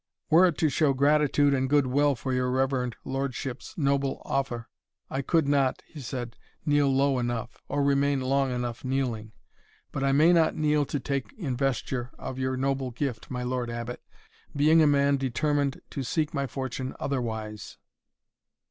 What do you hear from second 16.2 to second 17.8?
my fortune otherwise."